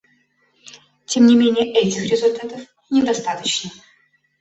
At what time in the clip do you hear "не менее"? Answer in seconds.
1.27-1.71